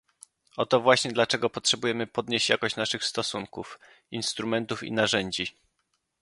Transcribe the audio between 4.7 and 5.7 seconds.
i narzędzi